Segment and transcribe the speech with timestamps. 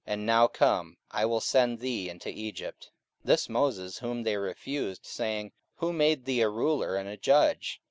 [0.07, 2.89] And now come, I will send thee into Egypt.
[3.19, 7.79] 44:007:035 This Moses whom they refused, saying, Who made thee a ruler and a judge?